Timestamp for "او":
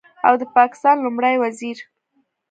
0.27-0.33